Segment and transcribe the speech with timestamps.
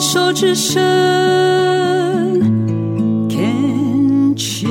[0.00, 0.80] 手之声
[3.28, 4.70] ，Can cheers。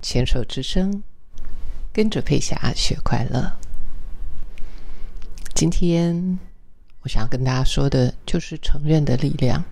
[0.00, 1.02] 牵手之声，
[1.92, 3.52] 跟着佩霞学快乐。
[5.54, 6.38] 今天
[7.02, 9.62] 我想要跟大家说的，就是承认的力量。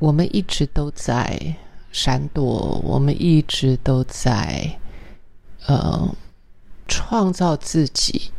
[0.00, 1.56] 我们一直都在
[1.90, 4.78] 闪躲，我们一直都在
[5.66, 6.14] 呃
[6.88, 8.32] 创造自己，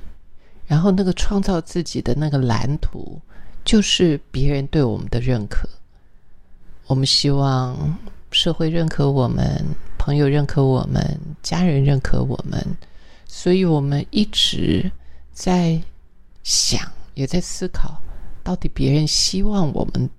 [0.66, 3.22] 然后那个创造自己的那个蓝图，
[3.64, 5.70] 就是别人对我们的认可。
[6.88, 7.98] 我们希望
[8.32, 9.64] 社会认可我们，
[9.98, 12.62] 朋友认可我们，家人认可我们，
[13.26, 14.92] 所以我们一直
[15.32, 15.80] 在
[16.44, 16.82] 想，
[17.14, 18.02] 也在思考，
[18.44, 20.10] 到底别人希望我们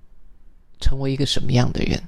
[0.80, 2.00] 成为一个什么样的人？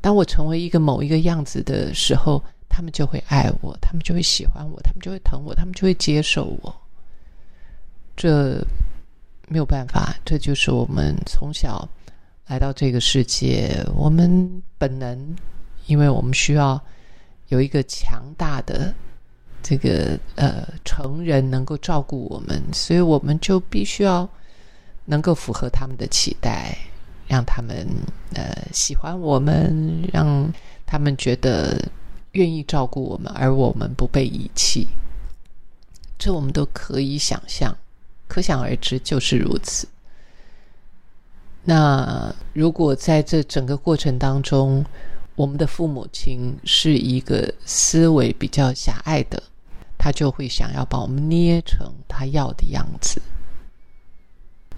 [0.00, 2.42] 当我成为一个某一个样子的时候，
[2.74, 6.74] 他们就会爱我，他们就会喜欢我，他们就会疼我，他们就会接受我。
[8.16, 8.58] 这
[9.48, 11.86] 没有办法，这就是我们从小
[12.46, 15.36] 来到这个世界，我们本能，
[15.86, 16.80] 因为我们需要
[17.48, 18.94] 有一个强大的
[19.62, 24.26] 这个呃成人能够照顾我们，所以我们就必须要
[25.04, 26.76] 能够符合他们的期待，
[27.26, 27.86] 让他们
[28.34, 30.50] 呃喜欢我们，让
[30.86, 31.78] 他们觉得
[32.32, 34.86] 愿意照顾我们，而我们不被遗弃。
[36.18, 37.76] 这我们都可以想象，
[38.28, 39.88] 可想而知，就是如此。
[41.64, 44.84] 那如果在这整个过程当中，
[45.34, 49.42] 我们的父母亲是一个思维比较狭隘的，
[49.98, 53.20] 他就会想要把我们捏成他要的样子，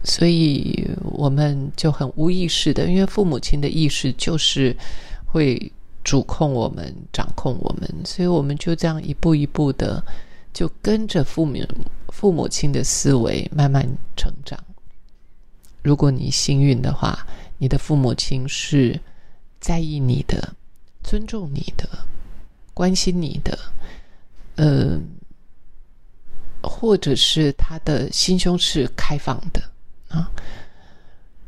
[0.03, 4.77] 所以我们就很无意识的，因为父母亲的意识就是
[5.27, 5.73] 会
[6.05, 10.05] 主控我们、掌控我们，所以我们就这样一步一步的
[10.53, 11.59] 就跟着父母
[12.09, 14.63] 父母亲的思维慢慢成长。
[15.83, 17.27] 如果你幸运的话，
[17.59, 19.01] 你的父母亲是
[19.61, 20.55] 在意你的、
[21.03, 21.89] 尊重你的、
[22.75, 23.59] 关心你的，
[24.57, 25.01] 呃，
[26.63, 29.63] 或者是他的心胸是开放的
[30.09, 30.31] 啊。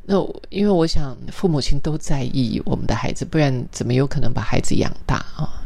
[0.09, 0.17] 那
[0.51, 5.63] 因为我想，父母亲都在意我们的孩子，不然怎么有可能把孩子养大啊？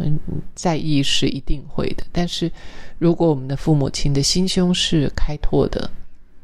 [0.54, 2.50] 在意是一定会的，但是
[2.98, 5.90] 如果我们的父母亲的心胸是开拓的。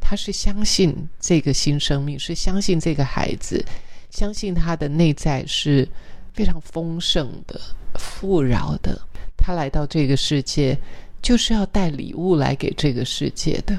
[0.08, 3.64] 他是相信这个新生命，是相信这个孩子，
[4.08, 5.88] 相信他的内在是
[6.32, 7.60] 非常丰盛的、
[7.98, 8.96] 富饶的。
[9.36, 10.78] 他来到这个世界，
[11.20, 13.76] 就是要带礼物来给这个世界的。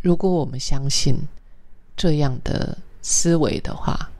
[0.00, 1.14] 如果我们相信
[1.96, 4.10] 这样的思维的话，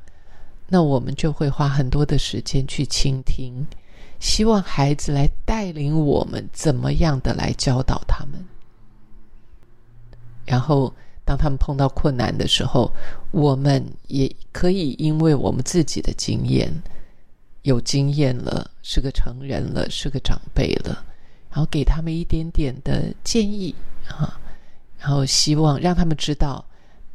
[0.68, 3.66] 那我们就会花很多的时间去倾听，
[4.20, 8.44] 希望孩子来带领我们怎么样的来教导他们。
[10.46, 10.92] 然后，
[11.24, 12.92] 当他们碰到困难的时候，
[13.30, 16.70] 我们也可以因为我们自己的经验，
[17.62, 21.04] 有经验了，是个成人了，是个长辈了，
[21.50, 23.74] 然后给他们一点点的建议
[24.06, 24.38] 啊，
[24.98, 26.62] 然后希望让他们知道，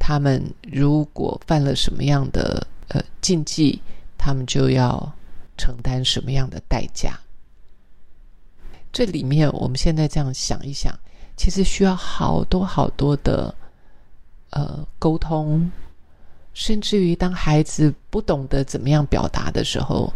[0.00, 3.80] 他们如果犯了什么样的呃禁忌，
[4.18, 5.12] 他们就要
[5.56, 7.16] 承担什么样的代价。
[8.90, 10.92] 这里面，我们现在这样想一想。
[11.36, 13.54] 其实需要好多好多的
[14.50, 15.70] 呃沟通，
[16.52, 20.12] 甚至于当孩子不懂得怎么样表达的时候，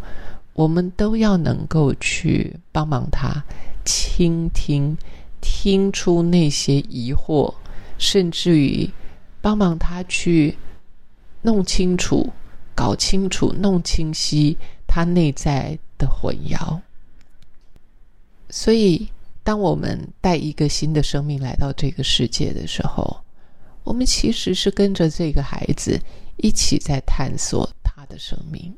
[0.52, 3.42] 我们都要能够去帮忙他
[3.86, 4.94] 倾听，
[5.40, 7.54] 听出那些疑惑，
[7.96, 8.90] 甚至于
[9.44, 10.56] 帮忙他去
[11.42, 12.32] 弄清楚、
[12.74, 14.56] 搞清楚、弄清晰
[14.86, 16.80] 他内在的混淆，
[18.48, 19.06] 所以。
[19.46, 23.14] 当我们带一个新的生命来到这个世界的时候，
[23.82, 26.00] 我们其实是跟着这个孩子
[26.38, 28.74] 一起在探索他的生命。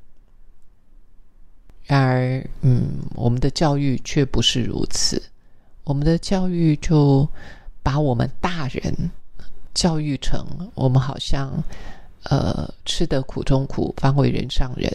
[1.85, 5.23] 然而，嗯，我们的教育却不是如此。
[5.85, 7.29] 我们的教育就
[7.81, 9.13] 把我们大人
[9.77, 10.43] 教育成
[10.75, 11.53] 我们好像
[12.25, 14.91] 呃吃得苦中苦，方为人上人，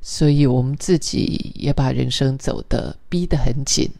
[0.00, 3.90] 所以我们自己也把人生走得逼得很紧。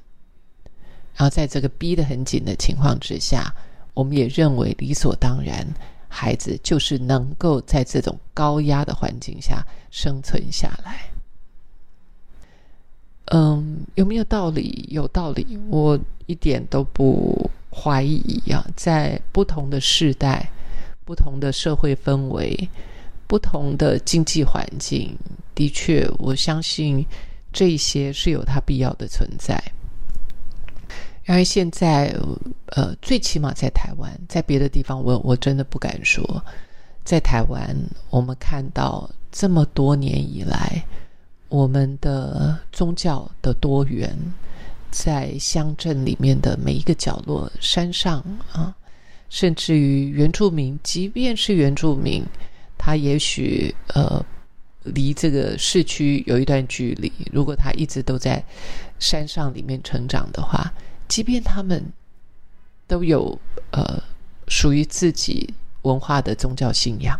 [1.17, 3.53] 然后在这个逼得很紧的情况之下，
[3.93, 5.67] 我们也认为理所当然，
[6.09, 11.11] 孩子就是能够在这种高压的环境下生存下来。
[13.33, 14.87] 嗯，有没有道理？
[14.91, 18.67] 有道理，我一点都不怀疑啊！
[18.76, 20.50] 在不同的时代、
[21.05, 22.69] 不同的社会氛围、
[23.26, 25.17] 不同的经济环境，
[25.55, 27.06] 的确，我相信
[27.52, 29.62] 这些是有它必要的存在。
[31.22, 32.12] 然而现在，
[32.67, 36.44] 呃，最起码在台湾，在别的地方，我我真的不敢说。
[37.05, 37.76] 在台湾，
[38.11, 40.82] 我们看到这么多年以来，
[41.49, 44.16] 我们的宗教的多元，
[44.90, 48.19] 在乡镇里面的每一个角落、山上
[48.52, 48.75] 啊，
[49.28, 52.25] 甚至于原住民，即便是原住民，
[52.76, 54.25] 他也许呃
[54.84, 58.44] 离这个市区有一段距离，如果他一直都在
[58.98, 60.72] 山上里面成长的话，
[61.08, 61.84] 即便他们
[62.87, 63.38] 都有
[63.70, 64.02] 呃
[64.48, 65.52] 属于自己。
[65.84, 67.19] 文化的宗教信仰，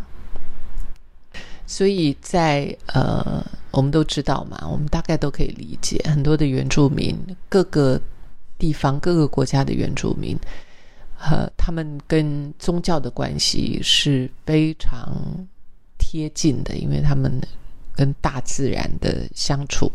[1.71, 3.41] 所以在呃，
[3.71, 7.17] 我们都知道嘛，我们大概都可以理解，很多的原住民，
[7.49, 8.01] 各个
[8.59, 10.37] 地方、各个国家的原住民，
[11.17, 15.15] 和他们跟宗教的关系是非常
[15.97, 17.41] 贴近的，因为他们
[17.95, 19.89] 跟大自然的相处。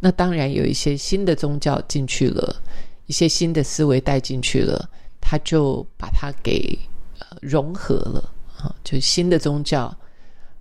[0.00, 2.62] 那当然有一些新的宗教进去了，
[3.06, 4.86] 一些新的思维带进去了，
[5.18, 6.78] 他就把它给。
[7.40, 9.96] 融合了啊，就新的宗教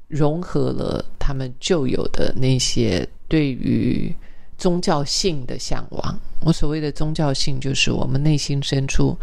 [0.09, 4.13] 融合了他们旧有的那些对于
[4.57, 6.19] 宗教性的向往。
[6.41, 9.17] 我所谓的宗教性，就是我们内心深处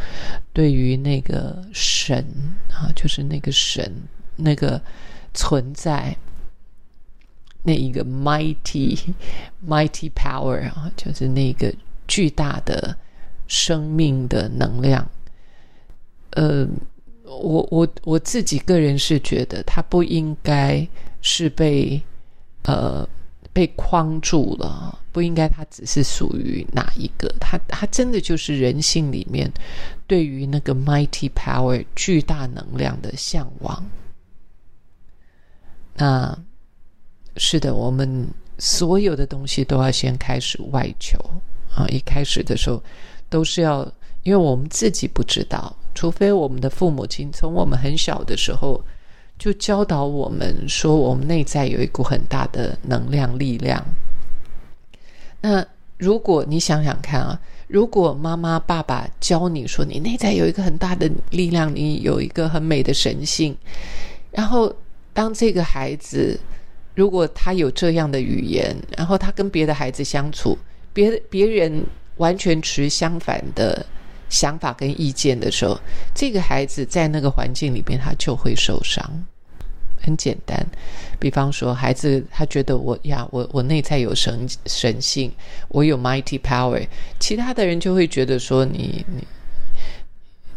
[0.52, 2.24] 对于那个神
[2.70, 3.92] 啊，就是那个神
[4.36, 4.80] 那个
[5.34, 6.16] 存在
[7.62, 8.98] 那一个 mighty
[9.66, 11.74] mighty power 啊，就是那个
[12.06, 12.96] 巨大的
[13.48, 15.06] 生命的能量，
[16.30, 16.66] 呃。
[17.38, 20.86] 我我我自己个人是觉得，他不应该
[21.20, 22.00] 是被
[22.64, 23.08] 呃
[23.52, 29.50] 被框住了，不应该他只是属于哪一个，他他真的就是人性里面
[30.06, 33.84] 对于那个 mighty power 巨大能量的向往。
[35.94, 36.38] 那
[37.36, 38.28] 是的，我们
[38.58, 41.18] 所有的东西都要先开始外求
[41.74, 41.86] 啊！
[41.88, 42.82] 一开始的时候
[43.28, 43.90] 都是要，
[44.22, 45.74] 因为我们自己不知道。
[45.96, 48.84] 除非我们的父母亲从我们很小的时候
[49.38, 53.82] 就教导我们说，我们内在有一股很大的能量力量。
[55.40, 55.64] 那
[55.96, 63.56] 如果你想想看啊，如果妈妈爸爸教你说你内在有一个很大的力量，你有一个很美的神性，
[64.30, 64.74] 然后
[65.14, 66.38] 当这个孩子
[66.94, 70.58] 如果他有这样的语言，然后他跟别的孩子相处，
[70.92, 71.82] 别别人
[72.18, 73.84] 完全持相反的。
[74.28, 75.78] 想法跟意见的时候，
[76.14, 79.24] 这个孩子在那个环境里边，他就会受伤。
[79.98, 80.64] 很简单，
[81.18, 85.32] 比方说，孩子他觉得我呀，我我内在有神神性，
[85.68, 86.86] 我有 mighty power，
[87.18, 89.26] 其他的人就会觉得说你你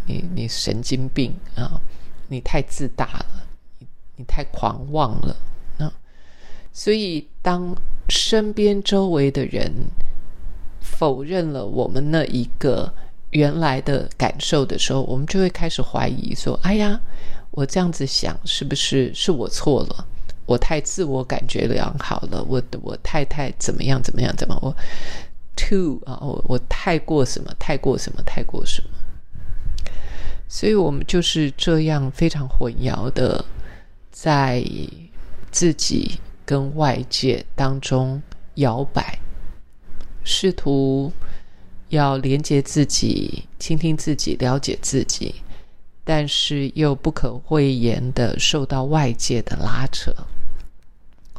[0.06, 1.81] 你你神经病啊，
[2.27, 3.48] 你太自大了，
[3.80, 3.88] 你
[4.18, 5.36] 你太狂妄了
[5.80, 5.92] 啊。
[6.71, 7.75] 所以，当
[8.10, 9.71] 身边周围的人
[10.80, 12.94] 否认了我们那一个。
[13.31, 17.00] 原来的感受的时候，我们就会开始怀疑说：“哎呀，
[17.52, 20.06] 我这样子想是不是是我错了？
[20.46, 24.76] 我太自我感觉良好了，我我太太怎么样怎么样怎么我
[25.56, 28.90] too 啊，我我太过什么太过什么太过什么？
[30.48, 33.46] 所以我们就是这样非常混淆的，
[34.12, 34.66] 在
[35.52, 38.20] 自己跟外界当中
[38.56, 39.20] 摇摆，
[40.24, 41.14] 试图。”
[41.89, 45.35] 要连接自己，倾听自己，了解自己，
[46.04, 50.14] 但是又不可讳言的受到外界的拉扯、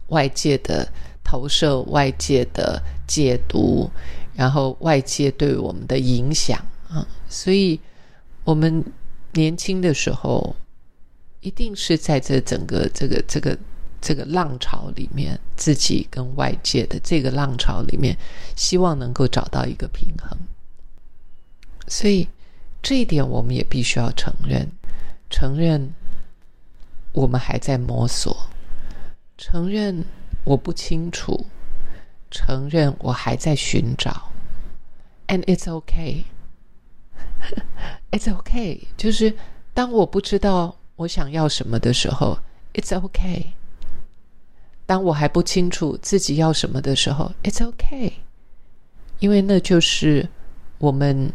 [0.09, 0.93] 外界的
[1.25, 3.91] 投射、外界的解读，
[4.35, 6.59] 然后外界对我们的影响
[6.89, 7.07] 啊！
[7.29, 7.81] 所以，
[8.45, 8.85] 我们
[9.33, 10.57] 年轻的时候，
[11.41, 13.57] 一定是在这整个这个这个。
[14.01, 18.17] 这个浪潮里面，自己跟外界的这个浪潮里面，
[18.57, 20.39] 希望能够找到一个平衡。
[21.87, 22.29] 所以
[22.83, 24.71] 这一点我们也必须要承认，
[25.29, 25.93] 承认
[27.13, 28.49] 我们还在摸索，
[29.37, 30.05] 承认
[30.45, 31.47] 我不清楚，
[32.31, 34.31] 承认我还在寻找。
[35.27, 36.25] And it's okay,
[38.11, 38.85] it's okay。
[38.97, 39.35] 就是
[39.75, 42.39] 当我不知道我想要什么的时候
[42.75, 43.47] ，it's okay。
[44.91, 48.11] 当我还不清楚自己要什么的时候，It's okay，
[49.21, 50.29] 因为那就是
[50.79, 51.33] 我们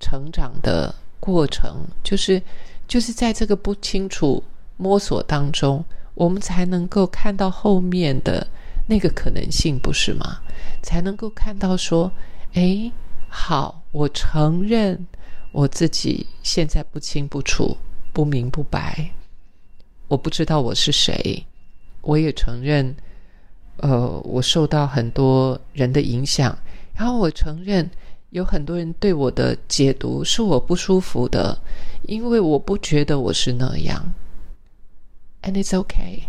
[0.00, 2.42] 成长的过程，就是
[2.88, 4.42] 就是在这个不清楚
[4.76, 5.84] 摸索当中，
[6.14, 8.44] 我们才能够看到后面的
[8.88, 10.40] 那个可能性，不是吗？
[10.82, 12.10] 才能够看到说，
[12.54, 12.90] 哎，
[13.28, 15.06] 好，我承认
[15.52, 17.76] 我自己现在不清不楚、
[18.12, 19.12] 不明不白，
[20.08, 21.46] 我不知道我是谁。
[22.02, 22.94] 我也承认，
[23.78, 26.56] 呃，我受到很多人的影响，
[26.94, 27.90] 然后我承认，
[28.30, 31.58] 有很多人对我的解读是我不舒服的，
[32.02, 34.12] 因为我不觉得我是那样。
[35.42, 36.24] And it's okay。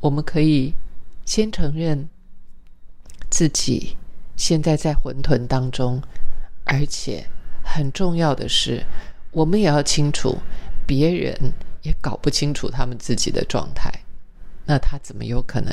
[0.00, 0.74] 我们可以
[1.24, 2.08] 先承认
[3.28, 3.96] 自己
[4.36, 6.00] 现在在混沌当中，
[6.64, 7.26] 而且
[7.64, 8.84] 很重要的是，
[9.32, 10.38] 我们也要清楚，
[10.86, 11.52] 别人
[11.82, 13.90] 也搞不清楚他们自己的状态，
[14.66, 15.72] 那他怎么有可能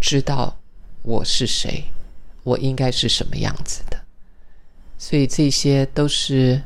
[0.00, 0.56] 知道
[1.02, 1.84] 我是谁？
[2.44, 4.00] 我应该是什么样子的？
[4.96, 6.62] 所以这些都是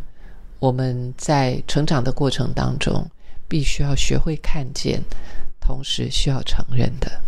[0.58, 3.10] 我们在成长的过程当中
[3.48, 5.02] 必须要学会看见，
[5.60, 7.20] 同时需要承认的。